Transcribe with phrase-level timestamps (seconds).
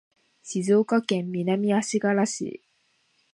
[0.41, 2.63] 静岡県南足柄市